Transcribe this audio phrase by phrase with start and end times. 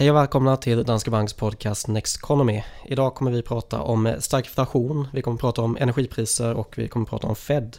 [0.00, 2.62] Hej och välkomna till Danske Banks podcast Next Economy.
[2.86, 7.06] Idag kommer vi prata om stark inflation, vi kommer prata om energipriser och vi kommer
[7.06, 7.76] prata om Fed.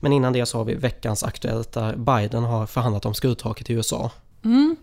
[0.00, 3.72] Men innan det så har vi veckans Aktuellt där Biden har förhandlat om skuldtaket i
[3.72, 4.10] USA.
[4.44, 4.76] Mm,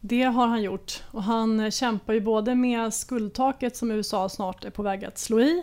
[0.00, 4.70] det har han gjort och han kämpar ju både med skuldtaket som USA snart är
[4.70, 5.62] på väg att slå i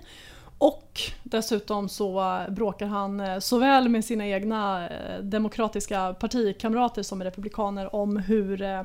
[0.58, 7.96] och dessutom så bråkar han eh, såväl med sina egna eh, demokratiska partikamrater som republikaner
[7.96, 8.82] om hur eh,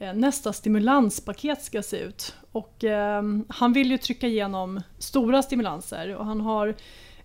[0.00, 2.34] Eh, nästa stimulanspaket ska se ut.
[2.52, 6.74] Och eh, han vill ju trycka igenom stora stimulanser och han har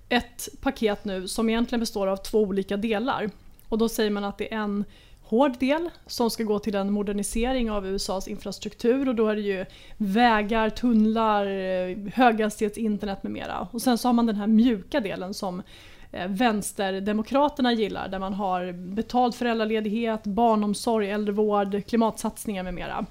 [0.10, 3.30] ett paket nu som egentligen består av två olika delar.
[3.70, 4.86] Och då säger man att det är en
[5.22, 9.42] hård del som ska gå till en modernisering av USAs infrastruktur och då är det
[9.42, 9.66] ju
[9.98, 13.68] vägar, tunnlar, eh, höghastighetsinternet med mera.
[13.72, 15.62] Och sen så har man den här mjuka delen som
[16.16, 23.06] Eh, vänsterdemokraterna gillar där man har betald föräldraledighet, barnomsorg, äldrevård, klimatsatsningar med mera.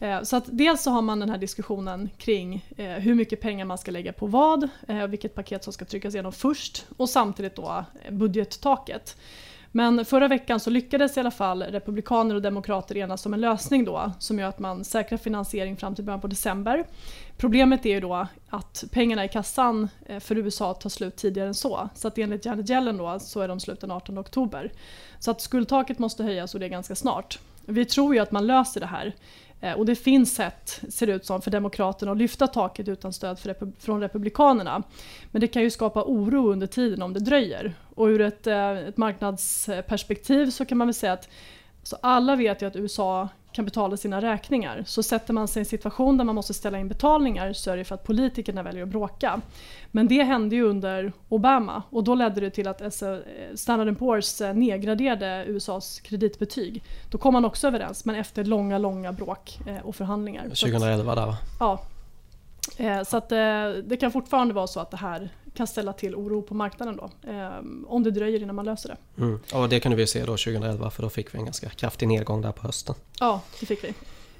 [0.00, 3.64] Eh, så att dels så har man den här diskussionen kring eh, hur mycket pengar
[3.64, 4.68] man ska lägga på vad,
[5.08, 9.16] vilket paket som ska tryckas igenom först och samtidigt då budgettaket.
[9.74, 13.84] Men förra veckan så lyckades i alla fall republikaner och demokrater enas om en lösning
[13.84, 16.84] då som gör att man säkrar finansiering fram till början på december.
[17.36, 21.54] Problemet är ju då att pengarna i kassan eh, för USA tar slut tidigare än
[21.54, 21.88] så.
[21.94, 24.72] Så att enligt Janet Yellen då så är de slut den 18 oktober.
[25.18, 27.38] Så att skuldtaket måste höjas och det är ganska snart.
[27.66, 29.14] Vi tror ju att man löser det här.
[29.62, 33.12] Eh, och det finns sätt, ser det ut som, för Demokraterna att lyfta taket utan
[33.12, 33.38] stöd
[33.78, 34.82] från Republikanerna.
[35.30, 37.74] Men det kan ju skapa oro under tiden om det dröjer.
[37.94, 41.28] Och ur ett, eh, ett marknadsperspektiv så kan man väl säga att
[41.82, 44.84] så alla vet ju att USA kan betala sina räkningar.
[44.86, 47.76] Så sätter man sig i en situation där man måste ställa in betalningar så är
[47.76, 49.40] det för att politikerna väljer att bråka.
[49.90, 52.82] Men det hände ju under Obama och då ledde det till att
[53.54, 56.82] Standard Poor's eh, nedgraderade USAs kreditbetyg.
[57.10, 60.42] Då kom man också överens men efter långa, långa bråk eh, och förhandlingar.
[60.42, 61.36] 2011 där va?
[61.60, 61.80] Ja.
[62.76, 63.28] Eh, så att
[63.84, 67.10] det kan fortfarande vara så att det här kan ställa till oro på marknaden då.
[67.86, 69.22] Om det dröjer innan man löser det.
[69.22, 69.40] Mm.
[69.54, 72.40] Och det kunde vi se då 2011 för då fick vi en ganska kraftig nedgång
[72.42, 72.94] där på hösten.
[73.20, 73.94] Ja, det fick vi.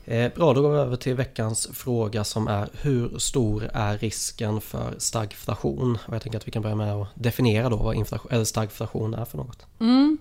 [0.04, 4.60] Eh, bra, då går vi över till veckans fråga som är hur stor är risken
[4.60, 5.98] för stagflation?
[6.06, 9.38] Och jag tänker att vi kan börja med att definiera då vad stagflation är för
[9.38, 9.66] något.
[9.80, 10.18] Mm.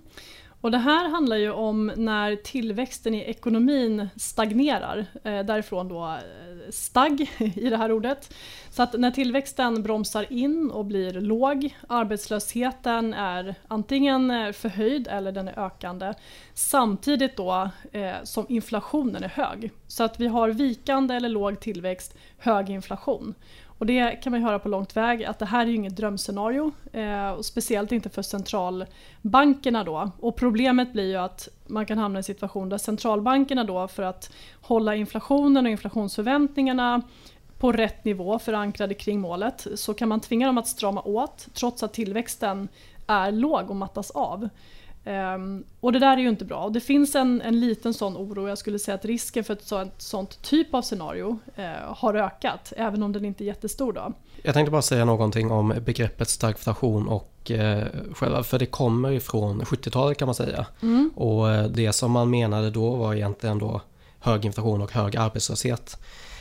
[0.61, 5.05] Och det här handlar ju om när tillväxten i ekonomin stagnerar.
[5.23, 8.33] Eh, därifrån då eh, stagg i det här ordet.
[8.69, 15.31] Så att när tillväxten bromsar in och blir låg, arbetslösheten är antingen eh, förhöjd eller
[15.31, 16.13] den är ökande.
[16.53, 19.71] Samtidigt då eh, som inflationen är hög.
[19.87, 23.35] Så att vi har vikande eller låg tillväxt, hög inflation.
[23.81, 26.71] Och det kan man höra på långt väg att det här är ju inget drömscenario.
[26.93, 30.11] Eh, och speciellt inte för centralbankerna då.
[30.19, 34.03] Och problemet blir ju att man kan hamna i en situation där centralbankerna då för
[34.03, 34.31] att
[34.61, 37.01] hålla inflationen och inflationsförväntningarna
[37.59, 41.83] på rätt nivå förankrade kring målet så kan man tvinga dem att strama åt trots
[41.83, 42.67] att tillväxten
[43.07, 44.49] är låg och mattas av.
[45.05, 46.63] Um, och det där är ju inte bra.
[46.63, 48.47] Och det finns en, en liten sån oro.
[48.47, 52.73] Jag skulle säga att risken för ett sånt, sånt typ av scenario uh, har ökat,
[52.77, 53.93] även om den inte är jättestor.
[53.93, 54.13] Då.
[54.43, 59.61] Jag tänkte bara säga någonting om begreppet stagflation och uh, själva, för det kommer ifrån
[59.61, 60.65] 70-talet kan man säga.
[60.81, 61.11] Mm.
[61.15, 63.81] Och uh, det som man menade då var egentligen då
[64.19, 65.97] hög inflation och hög arbetslöshet.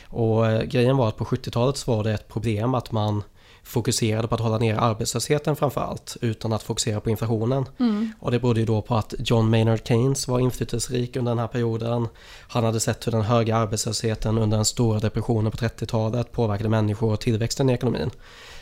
[0.07, 3.23] Och grejen var att på 70-talet så var det ett problem att man
[3.63, 7.65] fokuserade på att hålla ner arbetslösheten framförallt utan att fokusera på inflationen.
[7.79, 8.11] Mm.
[8.19, 11.47] Och det berodde ju då på att John Maynard Keynes var inflytelserik under den här
[11.47, 12.07] perioden.
[12.47, 17.13] Han hade sett hur den höga arbetslösheten under den stora depressionen på 30-talet påverkade människor
[17.13, 18.11] och tillväxten i ekonomin.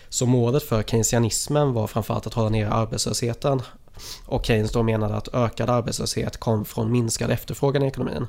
[0.09, 3.61] Så målet för keynesianismen var framförallt att hålla ner arbetslösheten.
[4.25, 8.27] Och Keynes då menade att ökad arbetslöshet kom från minskad efterfrågan i ekonomin.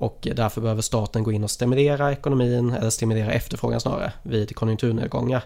[0.00, 5.44] Och därför behöver staten gå in och stimulera ekonomin, eller stimulera efterfrågan snarare, vid konjunkturnedgångar.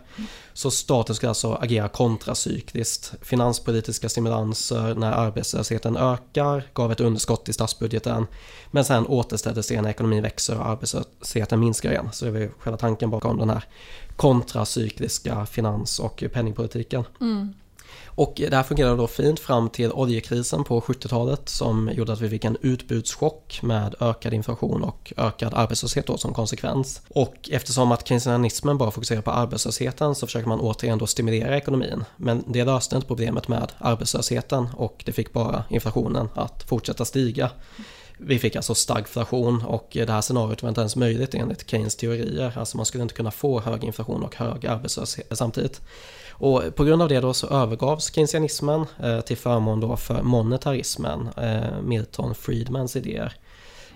[0.53, 3.15] Så staten ska alltså agera kontracykliskt.
[3.23, 8.27] Finanspolitiska stimulanser när arbetslösheten ökar gav ett underskott i statsbudgeten.
[8.71, 12.09] Men sen återställdes det när ekonomin växer och arbetslösheten minskar igen.
[12.13, 13.65] Så det är själva tanken bakom den här
[14.17, 17.05] kontracykliska finans och penningpolitiken.
[17.21, 17.55] Mm.
[18.07, 22.29] Och det här fungerade då fint fram till oljekrisen på 70-talet som gjorde att vi
[22.29, 27.03] fick en utbudschock med ökad inflation och ökad arbetslöshet då som konsekvens.
[27.09, 32.05] Och eftersom att keynesianismen bara fokuserar på arbetslösheten så försöker man återigen då stimulera ekonomin.
[32.17, 37.51] Men det löste inte problemet med arbetslösheten och det fick bara inflationen att fortsätta stiga.
[38.19, 42.53] Vi fick alltså stagflation och det här scenariot var inte ens möjligt enligt Keynes teorier.
[42.57, 45.81] Alltså man skulle inte kunna få hög inflation och hög arbetslöshet samtidigt.
[46.31, 51.29] Och på grund av det då så övergavs keynesianismen eh, till förmån då för monetarismen,
[51.37, 53.33] eh, Milton Friedmans idéer.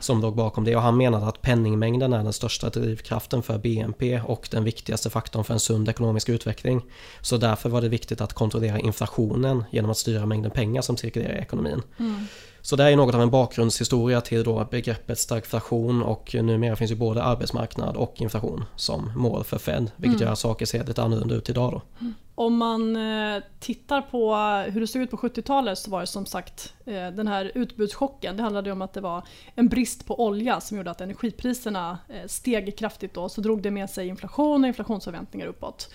[0.00, 4.20] som låg bakom det och han menade att penningmängden är den största drivkraften för BNP
[4.20, 6.82] och den viktigaste faktorn för en sund ekonomisk utveckling.
[7.20, 11.34] Så därför var det viktigt att kontrollera inflationen genom att styra mängden pengar som cirkulerar
[11.34, 11.82] i ekonomin.
[11.98, 12.26] Mm.
[12.68, 16.94] Så det är något av en bakgrundshistoria till då begreppet stagflation och numera finns ju
[16.94, 20.26] både arbetsmarknad och inflation som mål för Fed, vilket mm.
[20.26, 21.72] gör att saker ser lite annorlunda ut idag.
[21.72, 21.82] Då.
[22.00, 22.14] Mm.
[22.34, 24.34] Om man eh, tittar på
[24.70, 28.36] hur det såg ut på 70-talet så var det som sagt eh, den här utbudschocken.
[28.36, 29.22] Det handlade om att det var
[29.54, 33.28] en brist på olja som gjorde att energipriserna eh, steg kraftigt då.
[33.28, 35.90] Så drog det med sig inflation och inflationsförväntningar uppåt.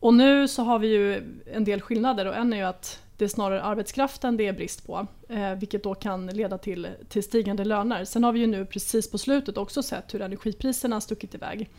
[0.00, 1.22] Och nu så har vi ju
[1.52, 4.86] en del skillnader och en är ju att det är snarare arbetskraften det är brist
[4.86, 8.04] på, eh, vilket då kan leda till, till stigande löner.
[8.04, 11.70] Sen har vi ju nu precis på slutet också sett hur energipriserna har stuckit iväg.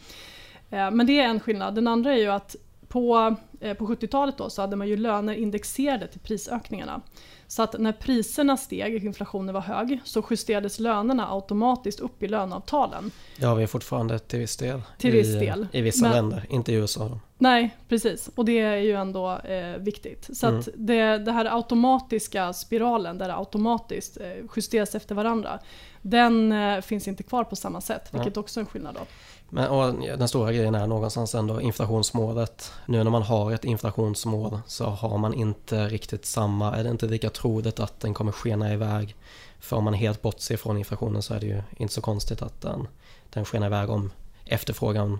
[0.70, 1.76] Eh, men det är en skillnad.
[1.76, 2.56] Den andra är ju att
[2.90, 7.02] på, eh, på 70-talet då så hade man ju löner indexerade till prisökningarna.
[7.48, 12.28] Så att när priserna steg och inflationen var hög så justerades lönerna automatiskt upp i
[12.28, 13.12] löneavtalen.
[13.38, 14.82] Det har vi fortfarande till viss del.
[14.98, 15.68] Till viss del.
[15.72, 17.20] I, i vissa Men, länder, inte i USA.
[17.38, 18.30] Nej, precis.
[18.36, 20.30] Och det är ju ändå eh, viktigt.
[20.34, 20.60] Så mm.
[20.60, 25.60] att det, det här automatiska spiralen där det automatiskt eh, justeras efter varandra.
[26.02, 28.40] Den eh, finns inte kvar på samma sätt, vilket ja.
[28.40, 28.96] också är en skillnad.
[28.96, 29.02] Då.
[29.50, 32.72] Men den stora grejen är någonstans ändå inflationsmålet.
[32.86, 37.06] Nu när man har ett inflationsmål så har man inte riktigt samma, är det inte
[37.06, 39.16] lika troligt att den kommer skena iväg.
[39.60, 42.62] För om man helt bortser från inflationen så är det ju inte så konstigt att
[42.62, 42.88] den,
[43.30, 44.12] den skenar iväg om
[44.46, 45.20] efterfrågan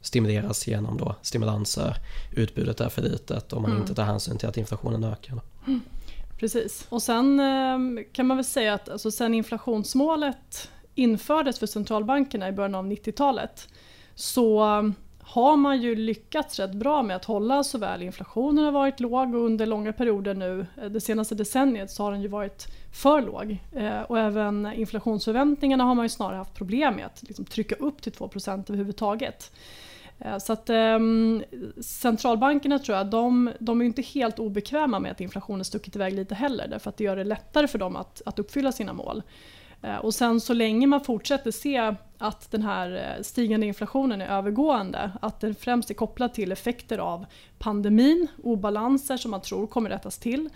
[0.00, 1.96] stimuleras genom då stimulanser,
[2.32, 3.82] utbudet är för litet och man mm.
[3.82, 5.40] inte tar hänsyn till att inflationen ökar.
[5.66, 5.80] Mm.
[6.38, 12.48] Precis, och sen eh, kan man väl säga att alltså sen inflationsmålet infördes för centralbankerna
[12.48, 13.68] i början av 90-talet
[14.14, 14.64] så
[15.26, 19.40] har man ju lyckats rätt bra med att hålla såväl inflationen har varit låg och
[19.40, 23.58] under långa perioder nu, eh, det senaste decenniet, så har den ju varit för låg.
[23.72, 28.02] Eh, och även inflationsförväntningarna har man ju snarare haft problem med att liksom trycka upp
[28.02, 29.52] till 2% överhuvudtaget.
[30.18, 31.44] Eh, så att ehm,
[31.80, 36.34] centralbankerna tror jag, de, de är inte helt obekväma med att inflationen stuckit iväg lite
[36.34, 39.22] heller därför att det gör det lättare för dem att, att uppfylla sina mål.
[39.84, 44.26] Eh, och sen så länge man fortsätter se att den här eh, stigande inflationen är
[44.26, 47.26] övergående, att den främst är kopplad till effekter av
[47.58, 50.48] pandemin, obalanser som man tror kommer rättas till,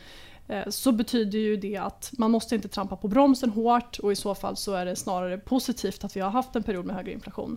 [0.49, 4.17] eh, så betyder ju det att man måste inte trampa på bromsen hårt och i
[4.17, 7.13] så fall så är det snarare positivt att vi har haft en period med högre
[7.13, 7.57] inflation.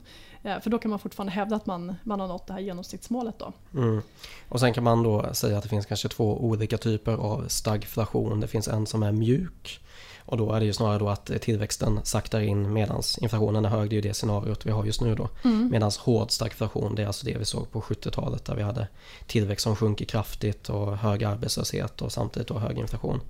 [0.62, 3.40] För då kan man fortfarande hävda att man, man har nått det här genomsnittsmålet.
[3.40, 3.54] Då.
[3.74, 4.02] Mm.
[4.50, 8.40] Och sen kan man då säga att det finns kanske två olika typer av stagflation.
[8.40, 9.82] Det finns en som är mjuk
[10.32, 13.90] och då är det ju snarare då att tillväxten saktar in medan inflationen är hög.
[13.90, 15.30] Det är ju det scenariot vi har just nu då.
[15.44, 15.70] Mm.
[15.72, 18.88] Medan hård stagflation, det är alltså det vi såg på 70-talet där vi hade
[19.28, 23.22] tillväxt som sjunker kraftigt och hög arbetslöshet och samtidigt då hög inflation.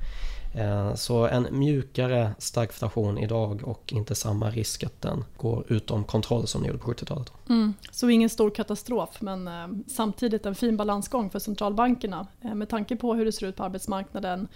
[0.56, 6.48] Eh, så en mjukare stagflation idag och inte samma risk att den går utom kontroll
[6.48, 7.32] som den gjorde på 70-talet.
[7.50, 7.74] Mm.
[7.92, 12.96] Så ingen stor katastrof men eh, samtidigt en fin balansgång för centralbankerna eh, med tanke
[12.96, 14.48] på hur det ser ut på arbetsmarknaden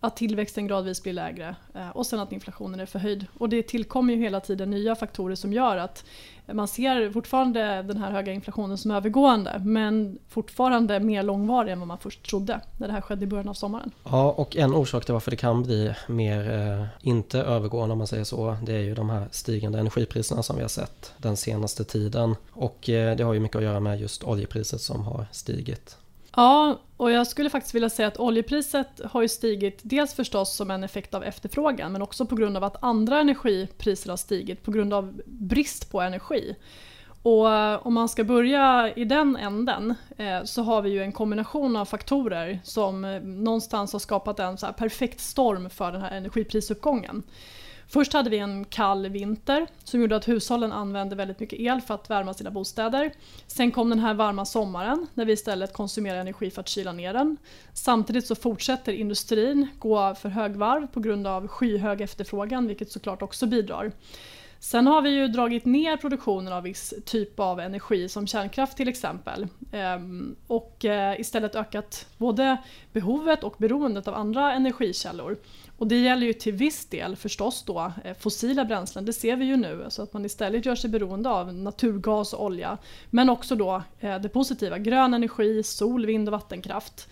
[0.00, 3.26] att tillväxten gradvis blir lägre eh, och sen att inflationen är förhöjd.
[3.38, 6.04] Och det tillkommer ju hela tiden nya faktorer som gör att
[6.52, 11.88] man ser fortfarande den här höga inflationen som övergående men fortfarande mer långvarig än vad
[11.88, 13.90] man först trodde när det här skedde i början av sommaren.
[14.04, 18.06] Ja, och en orsak till varför det kan bli mer, eh, inte övergående om man
[18.06, 21.84] säger så, det är ju de här stigande energipriserna som vi har sett den senaste
[21.84, 22.34] tiden.
[22.50, 25.96] Och eh, det har ju mycket att göra med just oljepriset som har stigit.
[26.36, 30.70] Ja, och jag skulle faktiskt vilja säga att oljepriset har ju stigit dels förstås som
[30.70, 34.70] en effekt av efterfrågan men också på grund av att andra energipriser har stigit på
[34.70, 36.56] grund av brist på energi.
[37.22, 41.12] Och eh, om man ska börja i den änden eh, så har vi ju en
[41.12, 46.10] kombination av faktorer som eh, någonstans har skapat en så perfekt storm för den här
[46.10, 47.22] energiprisuppgången.
[47.90, 51.94] Först hade vi en kall vinter som gjorde att hushållen använde väldigt mycket el för
[51.94, 53.12] att värma sina bostäder.
[53.46, 57.12] Sen kom den här varma sommaren när vi istället konsumerar energi för att kyla ner
[57.12, 57.36] den.
[57.72, 63.46] Samtidigt så fortsätter industrin gå för högvarv på grund av skyhög efterfrågan vilket såklart också
[63.46, 63.92] bidrar.
[64.60, 68.88] Sen har vi ju dragit ner produktionen av viss typ av energi som kärnkraft till
[68.88, 69.46] exempel.
[69.72, 72.56] Ehm, och eh, istället ökat både
[72.92, 75.36] behovet och beroendet av andra energikällor.
[75.78, 79.44] Och det gäller ju till viss del förstås då eh, fossila bränslen, det ser vi
[79.44, 79.86] ju nu.
[79.88, 82.78] Så att man istället gör sig beroende av naturgas och olja.
[83.10, 87.08] Men också då eh, det positiva, grön energi, sol, vind och vattenkraft.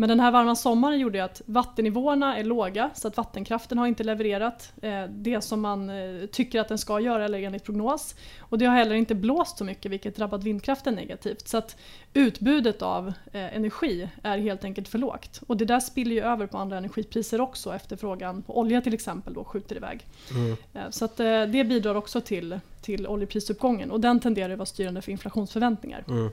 [0.00, 4.04] Men den här varma sommaren gjorde att vattennivåerna är låga så att vattenkraften har inte
[4.04, 8.14] levererat eh, det som man eh, tycker att den ska göra eller enligt prognos.
[8.40, 11.48] Och det har heller inte blåst så mycket vilket drabbat vindkraften negativt.
[11.48, 11.76] Så att
[12.14, 15.40] utbudet av eh, energi är helt enkelt för lågt.
[15.46, 17.74] Och det där spiller ju över på andra energipriser också.
[17.74, 20.06] Efterfrågan på olja till exempel då skjuter iväg.
[20.30, 20.56] Mm.
[20.90, 25.12] Så att det bidrar också till, till oljeprisuppgången och den tenderar att vara styrande för
[25.12, 26.04] inflationsförväntningar.
[26.08, 26.30] Mm.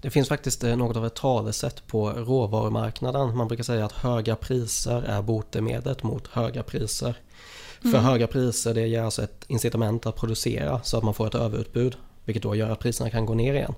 [0.00, 3.36] Det finns faktiskt eh, något av ett talesätt på råvarumarknaden.
[3.36, 7.14] Man brukar säga att höga priser är botemedlet mot höga priser.
[7.80, 7.92] Mm.
[7.92, 11.34] För höga priser det ger alltså ett incitament att producera så att man får ett
[11.34, 11.96] överutbud.
[12.24, 13.74] Vilket då gör att priserna kan gå ner igen.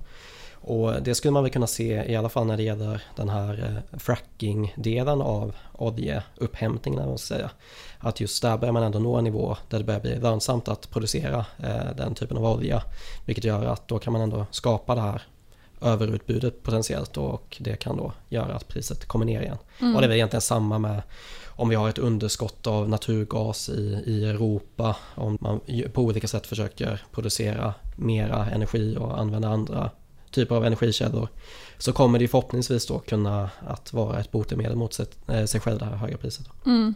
[0.61, 3.83] Och det skulle man väl kunna se i alla fall när det gäller den här
[3.93, 7.05] eh, fracking-delen av oljeupphämtningen.
[7.05, 7.51] Man säga.
[7.99, 10.89] Att just där börjar man ändå nå en nivå där det börjar bli lönsamt att
[10.89, 12.83] producera eh, den typen av olja.
[13.25, 15.21] Vilket gör att då kan man ändå skapa det här
[15.81, 19.57] överutbudet potentiellt och det kan då göra att priset kommer ner igen.
[19.79, 19.95] Mm.
[19.95, 21.01] Och det är väl egentligen samma med
[21.47, 25.59] om vi har ett underskott av naturgas i, i Europa, om man
[25.93, 29.91] på olika sätt försöker producera mera energi och använda andra
[30.31, 31.27] typer av energikällor
[31.77, 35.79] så kommer det förhoppningsvis då kunna att vara ett botemedel mot sig, eh, sig själv
[35.79, 36.47] det här höga priset.
[36.65, 36.95] Mm.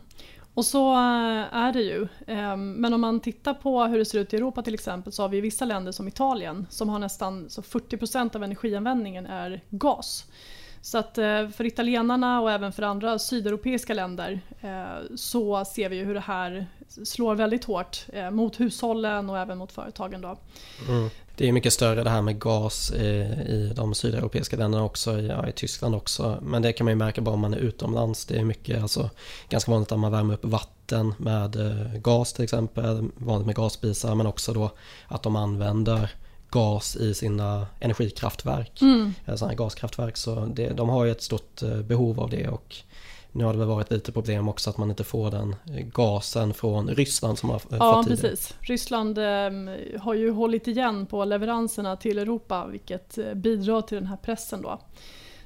[0.53, 2.07] Och så eh, är det ju.
[2.27, 5.21] Ehm, men om man tittar på hur det ser ut i Europa till exempel så
[5.21, 10.25] har vi vissa länder som Italien som har nästan så 40% av energianvändningen är gas.
[10.81, 15.99] Så att eh, för italienarna och även för andra sydeuropeiska länder eh, så ser vi
[15.99, 16.67] hur det här
[17.03, 20.21] slår väldigt hårt mot hushållen och även mot företagen.
[20.21, 20.37] Då.
[20.89, 21.09] Mm.
[21.35, 23.05] Det är mycket större det här med gas i,
[23.47, 26.37] i de sydeuropeiska länderna också, ja, i Tyskland också.
[26.41, 28.25] Men det kan man ju märka bara om man är utomlands.
[28.25, 29.09] Det är mycket, alltså,
[29.49, 33.09] ganska vanligt att man värmer upp vatten med eh, gas till exempel.
[33.15, 34.71] Vanligt med gasspisar men också då
[35.07, 36.09] att de använder
[36.49, 38.81] gas i sina energikraftverk.
[38.81, 39.13] Mm.
[39.35, 40.17] Sådana gaskraftverk.
[40.17, 42.75] Så det, de har ju ett stort eh, behov av det och
[43.33, 45.55] nu har det väl varit lite problem också att man inte får den
[45.93, 48.55] gasen från Ryssland som har ja, fått precis.
[48.59, 49.51] Ryssland eh,
[49.99, 54.61] har ju hållit igen på leveranserna till Europa vilket eh, bidrar till den här pressen
[54.61, 54.79] då.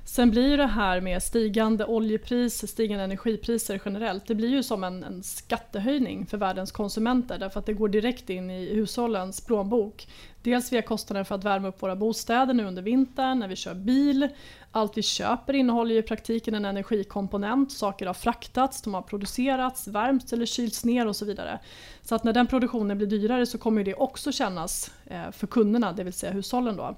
[0.08, 5.04] Sen blir det här med stigande oljepris, stigande energipriser generellt, det blir ju som en,
[5.04, 10.08] en, skattehöjning för världens konsumenter därför att det går direkt in i hushållens plånbok.
[10.42, 13.74] Dels via kostnader för att värma upp våra bostäder nu under vintern, när vi kör
[13.74, 14.28] bil.
[14.72, 17.72] Allt vi köper innehåller ju i praktiken en energikomponent.
[17.72, 21.60] Saker har fraktats, de har producerats, värmts eller kylts ner och så vidare.
[22.02, 25.92] Så att när den produktionen blir dyrare så kommer det också kännas eh, för kunderna,
[25.92, 26.76] det vill säga hushållen.
[26.76, 26.96] Då.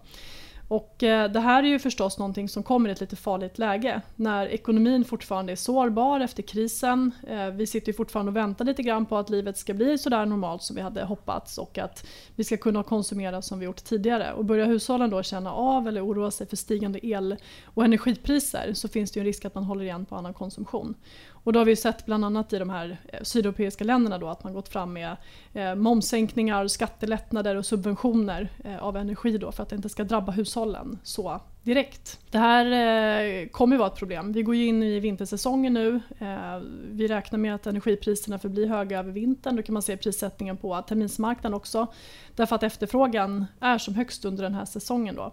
[0.69, 4.01] Och eh, det här är ju förstås någonting som kommer i ett lite farligt läge
[4.15, 7.11] när ekonomin fortfarande är sårbar efter krisen.
[7.27, 10.25] Eh, vi sitter ju fortfarande och väntar lite grann på att livet ska bli sådär
[10.25, 14.33] normalt som vi hade hoppats och att vi ska kunna konsumera som vi gjort tidigare.
[14.33, 17.35] Och börjar hushållen då känna av eller oroa sig för stigande el
[17.65, 20.95] och energipriser så finns det ju en risk att man håller igen på annan konsumtion.
[21.43, 24.43] Och då har vi sett bland annat i de här eh, sydeuropeiska länderna då att
[24.43, 25.17] man gått fram med
[25.53, 30.31] eh, momssänkningar, skattelättnader och subventioner eh, av energi då för att det inte ska drabba
[30.31, 32.19] hushållen så direkt.
[32.31, 34.33] Det här eh, kommer ju vara ett problem.
[34.33, 36.01] Vi går ju in i vintersäsongen nu.
[36.19, 39.55] Eh, vi räknar med att energipriserna förblir höga över vintern.
[39.55, 41.87] Då kan man se prissättningen på terminsmarknaden också.
[42.35, 45.15] Därför att efterfrågan är som högst under den här säsongen.
[45.15, 45.31] Då.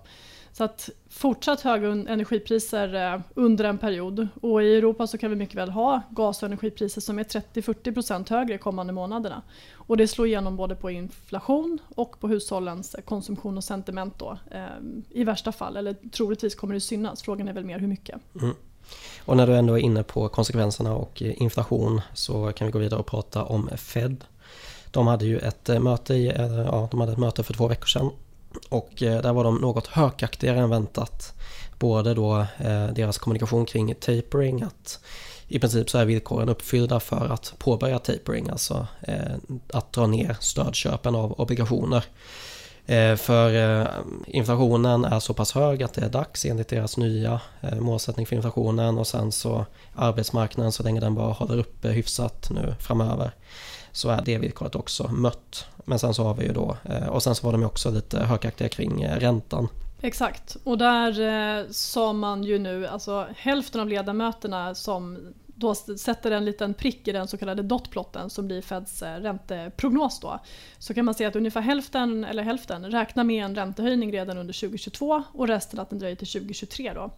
[0.57, 5.37] Så att fortsatt höga energipriser eh, under en period och i Europa så kan vi
[5.37, 9.43] mycket väl ha gas och energipriser som är 30-40% högre kommande månaderna.
[9.73, 14.39] Och det slår igenom både på inflation och på hushållens eh, konsumtion och sentiment då,
[14.51, 14.67] eh,
[15.11, 15.77] i värsta fall.
[15.77, 18.17] Eller troligtvis kommer det synas, frågan är väl mer hur mycket.
[18.41, 18.55] Mm.
[19.25, 23.01] Och när du ändå är inne på konsekvenserna och inflation så kan vi gå vidare
[23.01, 24.25] och prata om Fed.
[24.91, 26.33] De hade ju ett möte, i,
[26.67, 28.11] ja, de hade ett möte för två veckor sedan
[28.69, 31.35] och eh, där var de något hökaktigare än väntat.
[31.79, 35.01] Både då eh, deras kommunikation kring tapering, att
[35.49, 39.37] i princip så är villkoren uppfyllda för att påbörja tapering, alltså eh,
[39.73, 42.05] att dra ner stödköpen av obligationer.
[43.17, 43.89] För
[44.27, 47.41] inflationen är så pass hög att det är dags enligt deras nya
[47.81, 52.75] målsättning för inflationen och sen så arbetsmarknaden så länge den bara håller uppe hyfsat nu
[52.81, 53.31] framöver
[53.97, 55.67] så är det villkoret också mött.
[55.85, 58.19] Men sen så har vi ju då, eh, och sen så var de också lite
[58.19, 59.69] hökaktiga kring eh, räntan.
[60.01, 66.31] Exakt, och där eh, sa man ju nu, alltså hälften av ledamöterna som då sätter
[66.31, 70.41] en liten prick i den så kallade dotplotten som blir Feds eh, ränteprognos då.
[70.79, 74.55] Så kan man se att ungefär hälften, eller hälften, räknar med en räntehöjning redan under
[74.55, 77.11] 2022 och resten att den dröjer till 2023 då.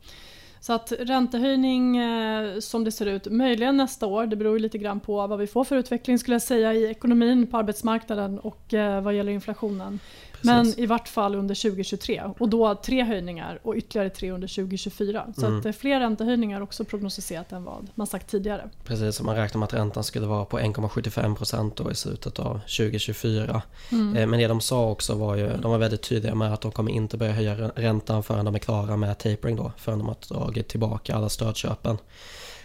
[0.60, 4.26] Så att räntehöjning eh, som det ser ut, möjligen nästa år.
[4.26, 7.46] Det beror lite grann på vad vi får för utveckling skulle jag säga i ekonomin,
[7.46, 10.00] på arbetsmarknaden och eh, vad gäller inflationen.
[10.42, 15.32] Men i vart fall under 2023 och då tre höjningar och ytterligare tre under 2024.
[15.36, 15.58] Så mm.
[15.58, 18.70] att eh, fler räntehöjningar också prognostiserat än vad man sagt tidigare.
[18.84, 23.62] Precis, man räknar med att räntan skulle vara på 1,75% i slutet av 2024.
[23.92, 24.16] Mm.
[24.16, 26.72] Eh, men det de sa också var ju, de var väldigt tydliga med att de
[26.72, 30.16] kommer inte börja höja räntan förrän de är klara med tapering då, förrän de har
[30.28, 31.98] dragit tillbaka alla stödköpen.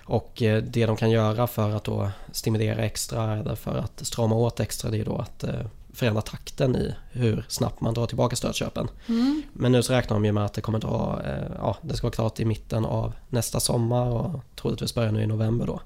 [0.06, 4.36] Och eh, det de kan göra för att då stimulera extra eller för att strama
[4.36, 5.44] åt extra det är då att
[5.94, 8.88] förändra takten i hur snabbt man drar tillbaka stödköpen.
[9.08, 9.44] Mm.
[9.54, 12.08] Men nu så räknar de ju med att det kommer dra, eh, ja det ska
[12.08, 15.82] vara klart i mitten av nästa sommar och troligtvis börjar nu i november då.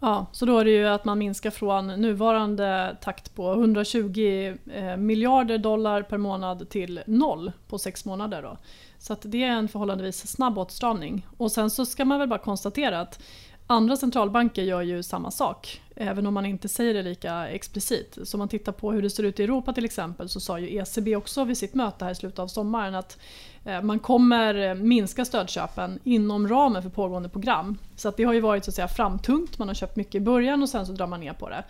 [0.00, 4.96] Ja, så då är det ju att man minskar från nuvarande takt på 120 eh,
[4.96, 8.42] miljarder dollar per månad till noll på sex månader.
[8.42, 8.56] Då.
[8.98, 11.26] Så det är en förhållandevis snabb åtstramning.
[11.36, 13.22] Och sen så ska man väl bara konstatera att
[13.70, 18.18] Andra centralbanker gör ju samma sak, även om man inte säger det lika explicit.
[18.24, 20.58] Så om man tittar på hur det ser ut i Europa till exempel så sa
[20.58, 23.18] ju ECB också vid sitt möte här i slutet av sommaren att
[23.64, 27.78] eh, man kommer eh, minska stödköpen inom ramen för pågående program.
[27.96, 30.20] Så att det har ju varit så att säga framtungt, man har köpt mycket i
[30.20, 31.64] början och sen så drar man ner på det.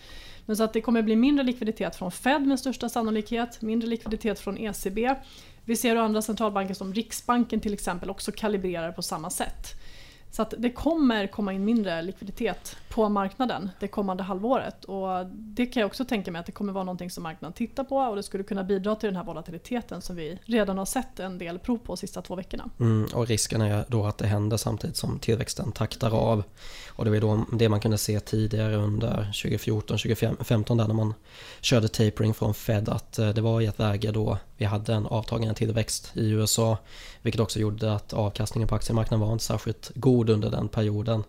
[0.47, 4.41] Men så att det kommer bli mindre likviditet från Fed med största sannolikhet, mindre likviditet
[4.41, 5.15] från ECB.
[5.65, 9.77] Vi ser andra centralbanker som Riksbanken till exempel också kalibrerar på samma sätt.
[10.31, 14.85] Så att det kommer komma in mindre likviditet på marknaden det kommande halvåret.
[14.85, 17.85] Och det kan jag också tänka mig att det kommer vara någonting som marknaden tittar
[17.85, 21.21] på och det skulle kunna bidra till den här volatiliteten som vi redan har sett
[21.21, 22.71] en del prov på de sista två veckorna.
[22.81, 26.43] Mm, och risken är då att det händer samtidigt som tillväxten taktar av.
[26.89, 31.15] Och det var då det man kunde se tidigare under 2014-2015 där när man
[31.61, 35.07] körde tapering från Fed att eh, det var i ett läge då vi hade en
[35.07, 36.79] avtagande tillväxt i USA
[37.23, 41.25] vilket också gjorde att avkastningen på aktiemarknaden var inte särskilt god under den perioden.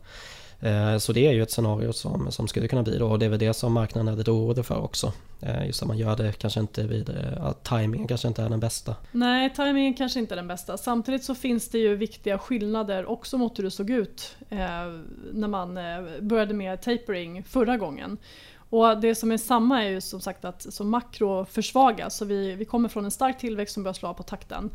[0.61, 3.25] Eh, så det är ju ett scenario som, som skulle kunna bli då och det
[3.25, 5.13] är väl det som marknaden är lite orolig för också.
[5.41, 8.49] Eh, just att man gör det kanske inte vid, eh, att tajmingen kanske inte är
[8.49, 8.95] den bästa.
[9.11, 10.77] Nej, tajmingen kanske inte är den bästa.
[10.77, 14.35] Samtidigt så finns det ju viktiga skillnader också mot hur det såg ut
[15.33, 15.79] när man
[16.21, 18.17] började med tapering förra gången.
[18.71, 22.17] Och det som är samma är ju som sagt att så makro försvagas.
[22.17, 24.69] Så vi, vi kommer från en stark tillväxt som börjar slå på takten.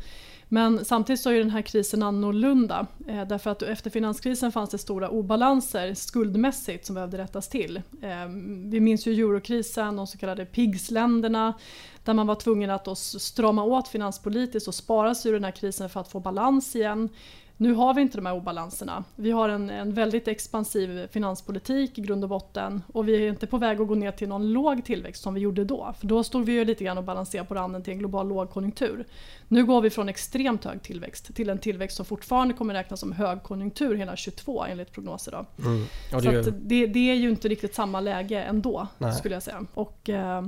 [0.49, 2.87] Men samtidigt så är den här krisen annorlunda.
[3.07, 7.81] Eh, därför att efter finanskrisen fanns det stora obalanser skuldmässigt som behövde rättas till.
[8.01, 8.27] Eh,
[8.65, 11.53] vi minns ju eurokrisen, de så kallade PIGS-länderna
[12.03, 15.89] där man var tvungen att strama åt finanspolitiskt och spara sig ur den här krisen
[15.89, 17.09] för att få balans igen.
[17.59, 19.03] Nu har vi inte de här obalanserna.
[19.15, 23.47] Vi har en, en väldigt expansiv finanspolitik i grund och botten och vi är inte
[23.47, 25.93] på väg att gå ner till någon låg tillväxt som vi gjorde då.
[25.99, 29.05] För då stod vi ju lite grann och balanserade på randen till en global lågkonjunktur.
[29.47, 33.11] Nu går vi från extremt hög tillväxt till en tillväxt som fortfarande kommer räknas som
[33.11, 35.31] högkonjunktur hela 22 enligt prognoser.
[35.31, 35.65] Då.
[35.65, 35.85] Mm.
[36.11, 39.13] det, Så det, det, är ju inte riktigt samma läge ändå Nej.
[39.13, 39.65] skulle jag säga.
[39.73, 40.45] Och eh,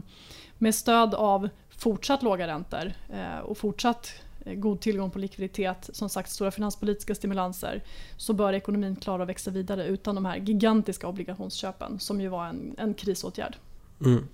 [0.57, 4.11] med stöd av fortsatt låga räntor eh, och fortsatt
[4.45, 7.83] god tillgång på likviditet, som sagt stora finanspolitiska stimulanser
[8.17, 12.45] så bör ekonomin klara att växa vidare utan de här gigantiska obligationsköpen som ju var
[12.45, 13.55] en, en krisåtgärd.
[14.05, 14.27] Mm.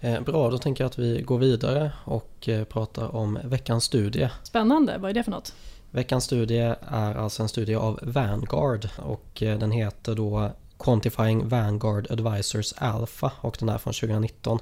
[0.00, 4.28] Eh, bra, då tänker jag att vi går vidare och eh, pratar om veckans studie.
[4.42, 5.54] Spännande, vad är det för något?
[5.90, 12.74] Veckans studie är alltså en studie av Vanguard och den heter då Quantifying Vanguard Advisors
[12.76, 14.58] Alpha och den är från 2019.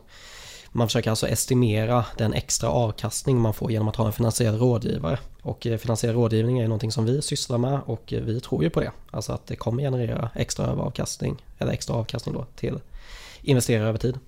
[0.76, 5.18] Man försöker alltså estimera den extra avkastning man får genom att ha en finansiell rådgivare.
[5.42, 8.70] Och eh, finansiell rådgivning är någonting som vi sysslar med och eh, vi tror ju
[8.70, 8.90] på det.
[9.10, 12.78] Alltså att det kommer generera extra avkastning, eller extra avkastning då till
[13.42, 14.18] investerare över tid.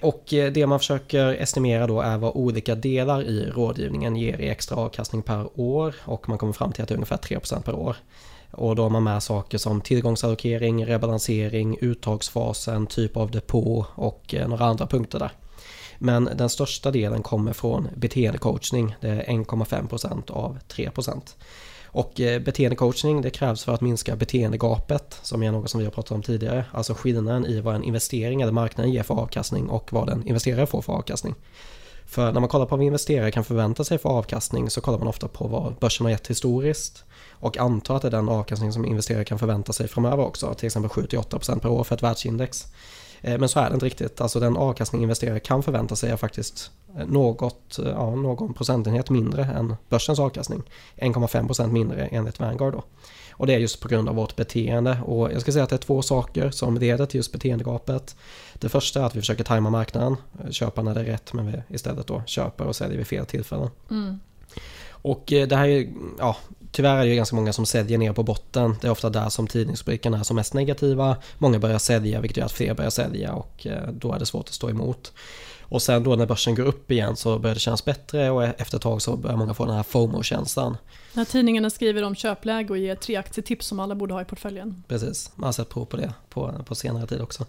[0.00, 4.48] Och eh, det man försöker estimera då är vad olika delar i rådgivningen ger i
[4.48, 7.74] extra avkastning per år och man kommer fram till att det är ungefär 3% per
[7.74, 7.96] år.
[8.50, 14.64] Och då har man med saker som tillgångsallokering, rebalansering, uttagsfasen, typ av depå och några
[14.64, 15.32] andra punkter där.
[16.02, 18.96] Men den största delen kommer från beteendecoachning.
[19.00, 21.20] Det är 1,5% av 3%.
[21.84, 25.92] Och eh, beteendecoachning det krävs för att minska beteendegapet som är något som vi har
[25.92, 26.64] pratat om tidigare.
[26.72, 30.66] Alltså skillnaden i vad en investering eller marknaden ger för avkastning och vad en investerare
[30.66, 31.34] får för avkastning.
[32.06, 35.08] För när man kollar på vad investerare kan förvänta sig för avkastning så kollar man
[35.08, 38.84] ofta på vad börsen har gett historiskt och antar att det är den avkastning som
[38.84, 42.66] investerare kan förvänta sig framöver också, till exempel 7-8% per år för ett världsindex.
[43.20, 44.20] Eh, men så är det inte riktigt.
[44.20, 49.10] Alltså den avkastning investerare kan förvänta sig är faktiskt eh, något, eh, ja, någon procentenhet
[49.10, 50.62] mindre än börsens avkastning.
[50.96, 52.84] 1,5% mindre enligt Vanguard då.
[53.32, 54.98] Och det är just på grund av vårt beteende.
[55.04, 58.16] Och jag ska säga att det är två saker som leder till just beteendegapet.
[58.54, 60.16] Det första är att vi försöker tajma marknaden,
[60.50, 63.70] köpa när det är rätt men vi istället då köper och säljer vid fel tillfällen.
[63.90, 64.20] Mm.
[65.02, 66.36] Och det här är ja,
[66.72, 68.76] tyvärr är det ganska många som säljer ner på botten.
[68.80, 71.16] Det är ofta där som tidningsrubrikerna är som mest negativa.
[71.38, 74.48] Många börjar sälja vilket gör att fler börjar sälja och eh, då är det svårt
[74.48, 75.12] att stå emot.
[75.70, 78.76] Och sen då när börsen går upp igen så börjar det kännas bättre och efter
[78.76, 80.76] ett tag så börjar många få den här FOMO-känslan.
[81.14, 84.82] När tidningarna skriver om köpläge och ger tre aktietips som alla borde ha i portföljen.
[84.88, 87.46] Precis, man har sett prov på det på, på senare tid också.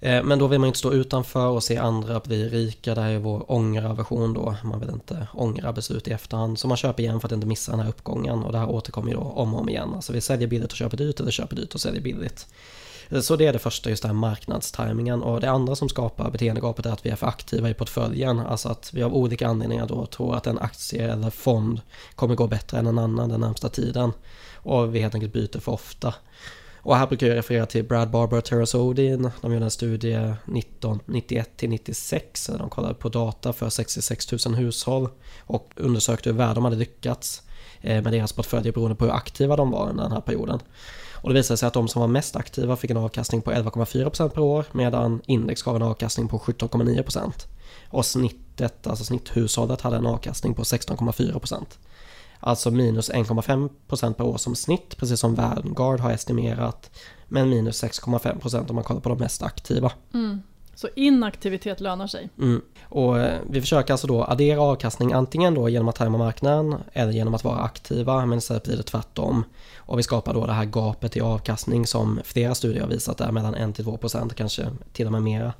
[0.00, 2.94] Eh, men då vill man inte stå utanför och se andra bli rika.
[2.94, 4.54] Det här är vår ångra-version då.
[4.64, 6.58] Man vill inte ångra beslut i efterhand.
[6.58, 8.42] Så man köper igen för att inte missa den här uppgången.
[8.42, 9.94] Och det här återkommer ju då om och om igen.
[9.94, 12.46] Alltså vi säljer billigt och köper dyrt eller köper dyrt och säljer billigt.
[13.08, 15.22] Eh, så det är det första, just den här marknadstimingen.
[15.22, 18.40] Och det andra som skapar beteendegapet är att vi är för aktiva i portföljen.
[18.40, 21.80] Alltså att vi av olika anledningar då tror att en aktie eller fond
[22.14, 24.12] kommer gå bättre än en annan den närmsta tiden.
[24.54, 26.14] Och vi helt enkelt byter för ofta.
[26.84, 29.30] Och här brukar jag referera till Brad Barber och Terence Odin.
[29.40, 32.50] De gjorde en studie 1991 till 96.
[32.58, 35.08] De kollade på data för 66 000 hushåll
[35.40, 37.42] och undersökte hur väl de hade lyckats
[37.80, 40.60] eh, med deras portföljer beroende på hur aktiva de var under den här perioden.
[41.12, 44.28] Och det visade sig att de som var mest aktiva fick en avkastning på 11,4%
[44.28, 47.32] per år medan index gav en avkastning på 17,9%.
[47.90, 51.64] Och snittet, alltså snitthushållet hade en avkastning på 16,4%.
[52.46, 56.90] Alltså minus 1,5% per år som snitt, precis som Vanguard har estimerat.
[57.28, 59.92] Men minus 6,5% om man kollar på de mest aktiva.
[60.14, 60.42] Mm.
[60.74, 62.28] Så inaktivitet lönar sig.
[62.38, 62.62] Mm.
[62.82, 67.12] Och eh, vi försöker alltså då addera avkastning antingen då genom att tajma marknaden eller
[67.12, 69.44] genom att vara aktiva men istället blir det tvärtom.
[69.76, 73.32] Och vi skapar då det här gapet i avkastning som flera studier har visat är
[73.32, 75.52] mellan 1-2% kanske till och med mera.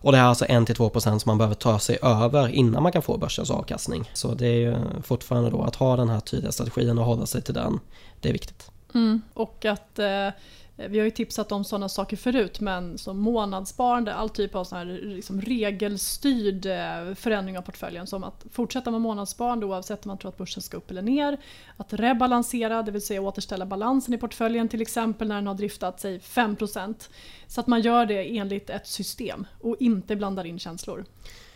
[0.00, 3.18] Och det är alltså 1-2% som man behöver ta sig över innan man kan få
[3.18, 4.10] börsens avkastning.
[4.14, 7.42] Så det är ju fortfarande då att ha den här tydliga strategin och hålla sig
[7.42, 7.80] till den.
[8.20, 8.70] Det är viktigt.
[8.94, 9.22] Mm.
[9.34, 10.28] Och att eh,
[10.78, 14.64] Eh, vi har ju tipsat om sådana saker förut men som månadssparande, all typ av
[14.64, 18.06] sån här liksom regelstyrd eh, förändring av portföljen.
[18.06, 21.38] Som att fortsätta med månadssparande oavsett om man tror att börsen ska upp eller ner.
[21.76, 26.00] Att rebalansera, det vill säga återställa balansen i portföljen till exempel när den har driftat
[26.00, 27.08] sig 5%.
[27.46, 31.04] Så att man gör det enligt ett system och inte blandar in känslor.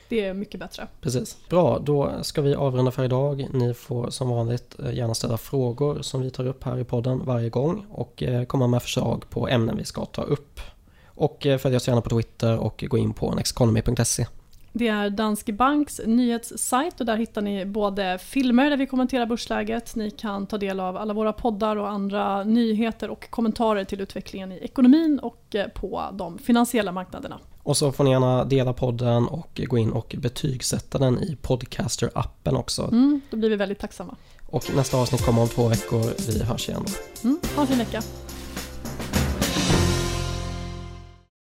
[0.09, 0.87] Det är mycket bättre.
[1.01, 1.37] Precis.
[1.49, 3.49] Bra, då ska vi avrunda för idag.
[3.53, 7.25] Ni får som vanligt eh, gärna ställa frågor som vi tar upp här i podden
[7.25, 10.61] varje gång och eh, komma med förslag på ämnen vi ska ta upp.
[11.05, 14.27] Och eh, följ oss gärna på Twitter och gå in på nexteconomy.se.
[14.73, 19.95] Det är Danske Banks nyhetssajt och där hittar ni både filmer där vi kommenterar börsläget,
[19.97, 24.53] ni kan ta del av alla våra poddar och andra nyheter och kommentarer till utvecklingen
[24.53, 27.39] i ekonomin och på de finansiella marknaderna.
[27.63, 32.57] Och så får ni gärna dela podden och gå in och betygsätta den i Podcaster-appen
[32.57, 32.83] också.
[32.83, 34.17] Mm, då blir vi väldigt tacksamma.
[34.47, 36.03] Och nästa avsnitt kommer om två veckor.
[36.29, 37.29] Vi hörs igen då.
[37.29, 38.03] Mm, ha en fin vecka.